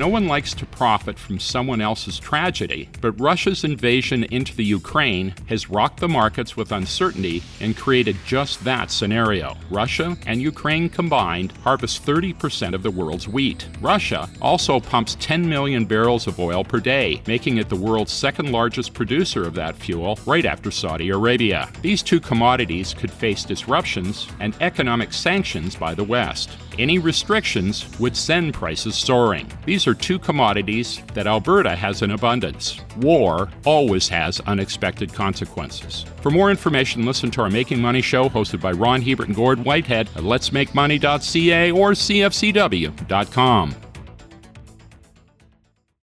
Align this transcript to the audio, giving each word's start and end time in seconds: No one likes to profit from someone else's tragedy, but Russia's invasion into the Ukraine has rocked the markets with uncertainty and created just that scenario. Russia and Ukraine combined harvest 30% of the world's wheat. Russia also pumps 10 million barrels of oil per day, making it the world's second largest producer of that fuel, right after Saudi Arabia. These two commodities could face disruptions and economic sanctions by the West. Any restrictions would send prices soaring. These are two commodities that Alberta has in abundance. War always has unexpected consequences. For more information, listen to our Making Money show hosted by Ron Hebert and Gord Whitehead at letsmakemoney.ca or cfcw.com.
No 0.00 0.08
one 0.08 0.28
likes 0.28 0.54
to 0.54 0.64
profit 0.64 1.18
from 1.18 1.38
someone 1.38 1.82
else's 1.82 2.18
tragedy, 2.18 2.88
but 3.02 3.20
Russia's 3.20 3.64
invasion 3.64 4.24
into 4.24 4.56
the 4.56 4.64
Ukraine 4.64 5.34
has 5.44 5.68
rocked 5.68 6.00
the 6.00 6.08
markets 6.08 6.56
with 6.56 6.72
uncertainty 6.72 7.42
and 7.60 7.76
created 7.76 8.16
just 8.24 8.64
that 8.64 8.90
scenario. 8.90 9.58
Russia 9.68 10.16
and 10.24 10.40
Ukraine 10.40 10.88
combined 10.88 11.52
harvest 11.64 12.06
30% 12.06 12.72
of 12.72 12.82
the 12.82 12.90
world's 12.90 13.28
wheat. 13.28 13.68
Russia 13.82 14.26
also 14.40 14.80
pumps 14.80 15.18
10 15.20 15.46
million 15.46 15.84
barrels 15.84 16.26
of 16.26 16.40
oil 16.40 16.64
per 16.64 16.80
day, 16.80 17.20
making 17.26 17.58
it 17.58 17.68
the 17.68 17.76
world's 17.76 18.10
second 18.10 18.52
largest 18.52 18.94
producer 18.94 19.46
of 19.46 19.52
that 19.52 19.76
fuel, 19.76 20.18
right 20.24 20.46
after 20.46 20.70
Saudi 20.70 21.10
Arabia. 21.10 21.68
These 21.82 22.02
two 22.02 22.20
commodities 22.20 22.94
could 22.94 23.10
face 23.10 23.44
disruptions 23.44 24.28
and 24.40 24.56
economic 24.62 25.12
sanctions 25.12 25.76
by 25.76 25.94
the 25.94 26.04
West. 26.04 26.56
Any 26.78 26.98
restrictions 26.98 27.84
would 27.98 28.16
send 28.16 28.54
prices 28.54 28.94
soaring. 28.94 29.46
These 29.66 29.86
are 29.86 29.89
two 29.94 30.18
commodities 30.18 31.02
that 31.14 31.26
Alberta 31.26 31.74
has 31.76 32.02
in 32.02 32.10
abundance. 32.10 32.80
War 32.98 33.48
always 33.64 34.08
has 34.08 34.40
unexpected 34.40 35.12
consequences. 35.12 36.04
For 36.20 36.30
more 36.30 36.50
information, 36.50 37.06
listen 37.06 37.30
to 37.32 37.42
our 37.42 37.50
Making 37.50 37.80
Money 37.80 38.02
show 38.02 38.28
hosted 38.28 38.60
by 38.60 38.72
Ron 38.72 39.02
Hebert 39.02 39.28
and 39.28 39.36
Gord 39.36 39.64
Whitehead 39.64 40.08
at 40.16 40.22
letsmakemoney.ca 40.22 41.70
or 41.72 41.92
cfcw.com. 41.92 43.74